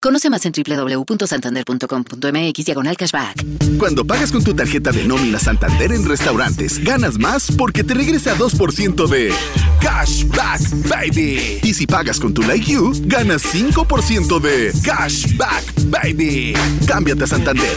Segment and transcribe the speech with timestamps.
[0.00, 3.44] Conoce más en www.santander.com.mx diagonal cashback.
[3.78, 8.36] Cuando pagas con tu tarjeta de nómina Santander en restaurantes, ganas más porque te regresa
[8.36, 9.32] 2% de
[9.80, 11.58] cashback, baby.
[11.64, 16.54] Y si pagas con tu Like You, ganas 5% de cashback, baby.
[16.86, 17.76] Cámbiate a Santander.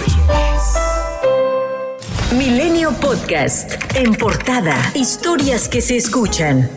[2.37, 3.71] Milenio Podcast.
[3.95, 4.91] En portada.
[4.93, 6.69] Historias que se escuchan.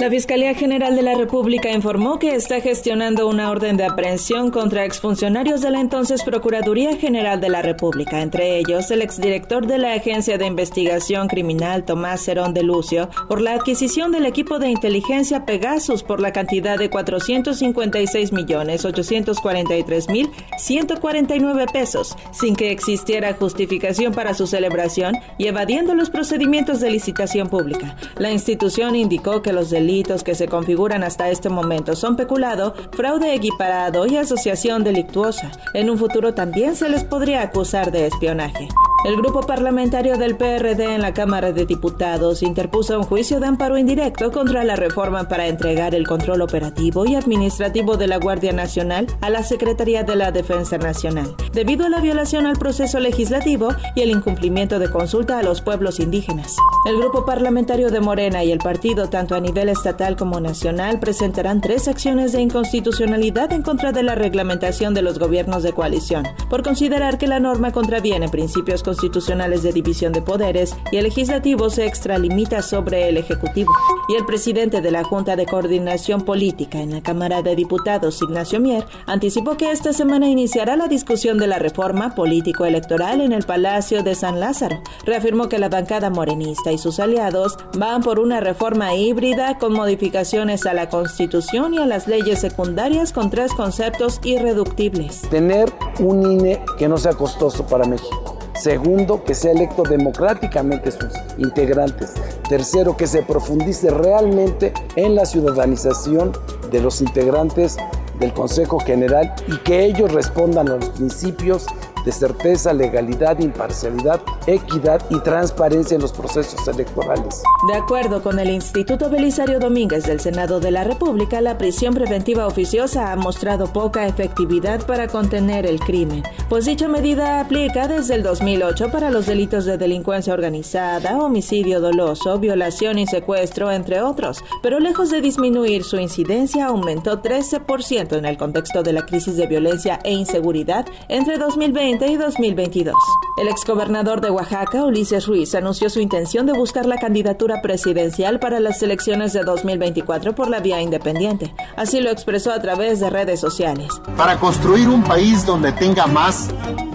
[0.00, 4.84] La Fiscalía General de la República informó que está gestionando una orden de aprehensión contra
[4.84, 9.94] exfuncionarios de la entonces Procuraduría General de la República, entre ellos el exdirector de la
[9.94, 15.44] Agencia de Investigación Criminal Tomás Cerón de Lucio, por la adquisición del equipo de inteligencia
[15.44, 24.14] Pegasus por la cantidad de 456 millones 843 mil 149 pesos, sin que existiera justificación
[24.14, 27.96] para su celebración y evadiendo los procedimientos de licitación pública.
[28.16, 32.74] La institución indicó que los delitos delitos que se configuran hasta este momento son peculado,
[32.92, 35.50] fraude equiparado y asociación delictuosa.
[35.72, 38.68] En un futuro también se les podría acusar de espionaje.
[39.04, 43.78] El grupo parlamentario del PRD en la Cámara de Diputados interpuso un juicio de amparo
[43.78, 49.06] indirecto contra la reforma para entregar el control operativo y administrativo de la Guardia Nacional
[49.20, 54.00] a la Secretaría de la Defensa Nacional, debido a la violación al proceso legislativo y
[54.00, 56.56] el incumplimiento de consulta a los pueblos indígenas.
[56.84, 61.60] El grupo parlamentario de Morena y el partido, tanto a nivel estatal como nacional, presentarán
[61.60, 66.64] tres acciones de inconstitucionalidad en contra de la reglamentación de los gobiernos de coalición, por
[66.64, 71.84] considerar que la norma contraviene principios constitucionales de división de poderes y el legislativo se
[71.84, 73.70] extralimita sobre el ejecutivo.
[74.08, 78.60] Y el presidente de la Junta de Coordinación Política en la Cámara de Diputados, Ignacio
[78.60, 84.02] Mier, anticipó que esta semana iniciará la discusión de la reforma político-electoral en el Palacio
[84.02, 84.80] de San Lázaro.
[85.04, 90.64] Reafirmó que la bancada morenista y sus aliados van por una reforma híbrida con modificaciones
[90.64, 95.20] a la Constitución y a las leyes secundarias con tres conceptos irreductibles.
[95.28, 95.70] Tener
[96.00, 98.27] un INE que no sea costoso para México
[98.60, 102.14] Segundo, que sea electo democráticamente sus integrantes.
[102.48, 106.32] Tercero, que se profundice realmente en la ciudadanización
[106.70, 107.76] de los integrantes
[108.18, 111.66] del Consejo General y que ellos respondan a los principios
[112.04, 117.42] de certeza, legalidad, imparcialidad, equidad y transparencia en los procesos electorales.
[117.68, 122.46] De acuerdo con el Instituto Belisario Domínguez del Senado de la República, la prisión preventiva
[122.46, 128.22] oficiosa ha mostrado poca efectividad para contener el crimen, pues dicha medida aplica desde el
[128.22, 134.80] 2008 para los delitos de delincuencia organizada, homicidio doloso, violación y secuestro, entre otros, pero
[134.80, 139.98] lejos de disminuir su incidencia, aumentó 13% en el contexto de la crisis de violencia
[140.04, 142.94] e inseguridad entre 2020 y 2022.
[143.40, 148.58] El exgobernador de Oaxaca, Ulises Ruiz, anunció su intención de buscar la candidatura presidencial para
[148.58, 151.54] las elecciones de 2024 por la vía independiente.
[151.76, 153.88] Así lo expresó a través de redes sociales.
[154.16, 156.37] Para construir un país donde tenga más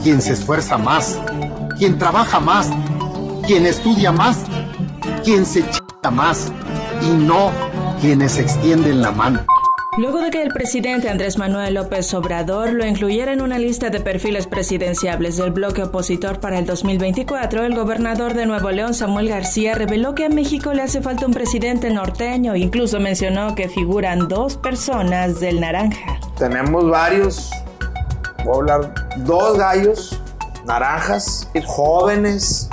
[0.02, 1.20] quien se esfuerza más,
[1.78, 2.70] quien trabaja más,
[3.46, 4.38] quien estudia más,
[5.24, 6.52] quien se chica más
[7.02, 7.52] y no
[8.00, 9.46] quienes extienden la mano.
[9.96, 14.00] Luego de que el presidente Andrés Manuel López Obrador lo incluyera en una lista de
[14.00, 19.76] perfiles presidenciables del bloque opositor para el 2024, el gobernador de Nuevo León, Samuel García,
[19.76, 22.56] reveló que a México le hace falta un presidente norteño.
[22.56, 26.20] Incluso mencionó que figuran dos personas del naranja.
[26.40, 27.52] Tenemos varios,
[28.52, 30.20] a hablar, dos gallos
[30.66, 32.70] naranjas, jóvenes,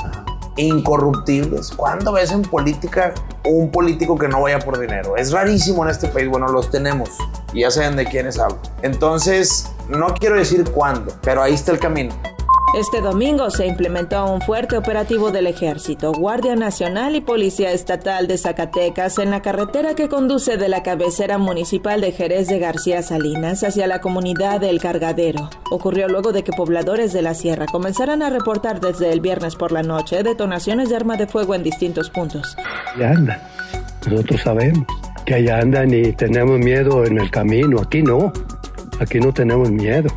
[0.57, 1.71] incorruptibles.
[1.71, 3.15] ¿Cuándo ves en política
[3.45, 5.17] un político que no vaya por dinero?
[5.17, 6.29] Es rarísimo en este país.
[6.29, 7.11] Bueno, los tenemos
[7.53, 8.59] y ya saben de quiénes hablo.
[8.83, 12.15] Entonces, no quiero decir cuándo, pero ahí está el camino.
[12.73, 18.39] Este domingo se implementó un fuerte operativo del Ejército, Guardia Nacional y Policía Estatal de
[18.39, 23.65] Zacatecas en la carretera que conduce de la cabecera municipal de Jerez de García Salinas
[23.65, 25.51] hacia la comunidad del Cargadero.
[25.73, 29.73] Ocurrió luego de que pobladores de la sierra comenzaran a reportar desde el viernes por
[29.73, 32.57] la noche detonaciones de arma de fuego en distintos puntos.
[32.97, 33.43] Ya andan.
[34.09, 34.87] Nosotros sabemos
[35.27, 37.81] que allá andan y tenemos miedo en el camino.
[37.81, 38.33] Aquí no.
[39.01, 40.09] Aquí no tenemos miedo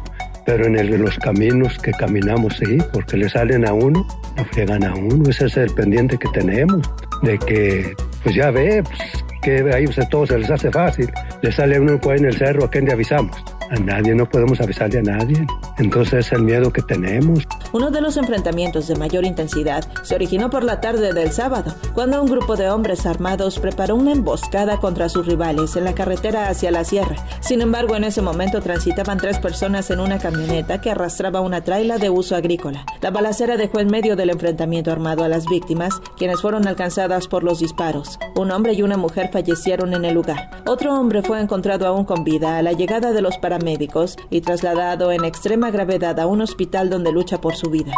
[0.45, 4.05] pero en los caminos que caminamos sí, porque le salen a uno,
[4.35, 6.81] nos fregan a uno, ese es el pendiente que tenemos,
[7.21, 7.93] de que,
[8.23, 11.11] pues ya ve, pues, que ahí pues, todo se les hace fácil,
[11.41, 13.35] le sale a uno en el cerro, ¿a quién le avisamos?
[13.69, 15.45] A nadie, no podemos avisarle a nadie.
[15.79, 17.47] Entonces es el miedo que tenemos.
[17.73, 22.21] Uno de los enfrentamientos de mayor intensidad se originó por la tarde del sábado, cuando
[22.21, 26.69] un grupo de hombres armados preparó una emboscada contra sus rivales en la carretera hacia
[26.69, 27.15] la sierra.
[27.39, 31.97] Sin embargo, en ese momento transitaban tres personas en una camioneta que arrastraba una traila
[31.97, 32.85] de uso agrícola.
[33.01, 37.43] La balacera dejó en medio del enfrentamiento armado a las víctimas, quienes fueron alcanzadas por
[37.43, 38.19] los disparos.
[38.35, 40.61] Un hombre y una mujer fallecieron en el lugar.
[40.67, 45.11] Otro hombre fue encontrado aún con vida a la llegada de los paramédicos y trasladado
[45.11, 47.93] en extrema gravedad a un hospital donde lucha por su vida.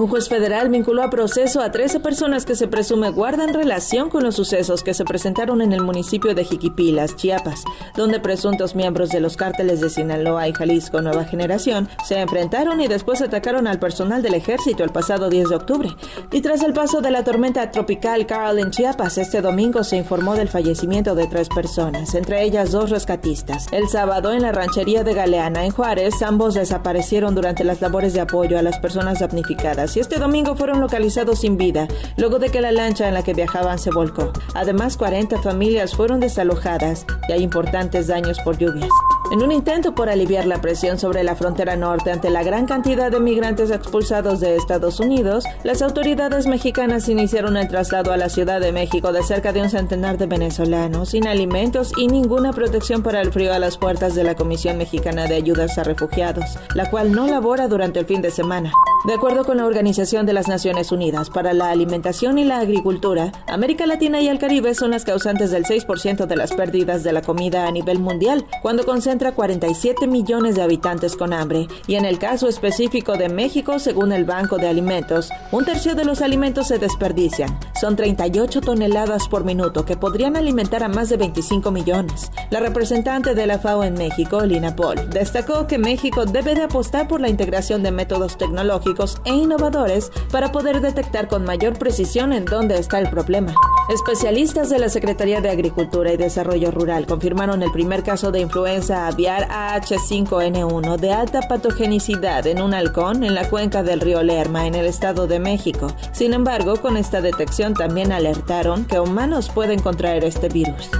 [0.00, 4.22] Un juez federal vinculó a proceso a 13 personas que se presume guardan relación con
[4.22, 7.64] los sucesos que se presentaron en el municipio de Jiquipilas, Chiapas,
[7.94, 12.88] donde presuntos miembros de los cárteles de Sinaloa y Jalisco Nueva Generación se enfrentaron y
[12.88, 15.90] después atacaron al personal del ejército el pasado 10 de octubre.
[16.32, 20.34] Y tras el paso de la tormenta tropical Carl en Chiapas, este domingo se informó
[20.34, 23.66] del fallecimiento de tres personas, entre ellas dos rescatistas.
[23.70, 28.22] El sábado, en la ranchería de Galeana, en Juárez, ambos desaparecieron durante las labores de
[28.22, 32.60] apoyo a las personas damnificadas y este domingo fueron localizados sin vida, luego de que
[32.60, 34.32] la lancha en la que viajaban se volcó.
[34.54, 38.90] Además, 40 familias fueron desalojadas y hay importantes daños por lluvias.
[39.30, 43.12] En un intento por aliviar la presión sobre la frontera norte ante la gran cantidad
[43.12, 48.60] de migrantes expulsados de Estados Unidos, las autoridades mexicanas iniciaron el traslado a la Ciudad
[48.60, 53.20] de México de cerca de un centenar de venezolanos sin alimentos y ninguna protección para
[53.20, 57.12] el frío a las puertas de la Comisión Mexicana de Ayudas a Refugiados, la cual
[57.12, 58.72] no labora durante el fin de semana.
[59.06, 63.32] De acuerdo con la Organización de las Naciones Unidas para la Alimentación y la Agricultura,
[63.46, 67.22] América Latina y el Caribe son las causantes del 6% de las pérdidas de la
[67.22, 71.66] comida a nivel mundial, cuando concentra 47 millones de habitantes con hambre.
[71.86, 76.04] Y en el caso específico de México, según el Banco de Alimentos, un tercio de
[76.04, 77.58] los alimentos se desperdician.
[77.80, 82.30] Son 38 toneladas por minuto que podrían alimentar a más de 25 millones.
[82.50, 87.08] La representante de la FAO en México, Lina Paul, destacó que México debe de apostar
[87.08, 88.89] por la integración de métodos tecnológicos
[89.24, 93.54] e innovadores para poder detectar con mayor precisión en dónde está el problema.
[93.88, 99.06] Especialistas de la Secretaría de Agricultura y Desarrollo Rural confirmaron el primer caso de influenza
[99.06, 104.74] aviar AH5N1 de alta patogenicidad en un halcón en la cuenca del río Lerma en
[104.74, 105.88] el Estado de México.
[106.12, 110.90] Sin embargo, con esta detección también alertaron que humanos pueden contraer este virus.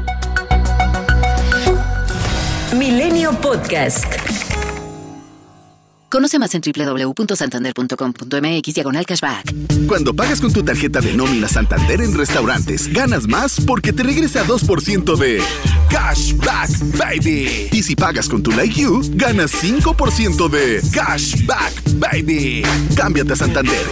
[2.77, 4.50] Milenio Podcast.
[6.11, 9.55] Conoce más en www.santander.com.mx diagonal cashback.
[9.87, 14.45] Cuando pagas con tu tarjeta de nómina Santander en restaurantes, ganas más porque te regresa
[14.45, 15.41] 2% de
[15.89, 17.69] Cashback Baby.
[17.71, 22.65] Y si pagas con tu Like You, ganas 5% de Cashback Baby.
[22.97, 23.87] Cámbiate a Santander.